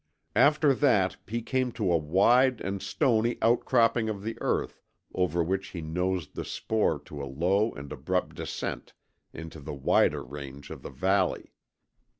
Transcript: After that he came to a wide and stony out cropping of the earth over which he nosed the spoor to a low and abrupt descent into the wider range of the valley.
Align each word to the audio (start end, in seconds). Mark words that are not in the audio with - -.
After 0.35 0.73
that 0.73 1.17
he 1.27 1.43
came 1.43 1.71
to 1.73 1.91
a 1.93 1.97
wide 1.99 2.59
and 2.61 2.81
stony 2.81 3.37
out 3.39 3.65
cropping 3.65 4.09
of 4.09 4.23
the 4.23 4.35
earth 4.41 4.81
over 5.13 5.43
which 5.43 5.67
he 5.67 5.81
nosed 5.83 6.33
the 6.33 6.43
spoor 6.43 6.97
to 7.01 7.21
a 7.21 7.25
low 7.29 7.71
and 7.73 7.93
abrupt 7.93 8.35
descent 8.35 8.93
into 9.31 9.59
the 9.59 9.75
wider 9.75 10.23
range 10.23 10.71
of 10.71 10.81
the 10.81 10.89
valley. 10.89 11.53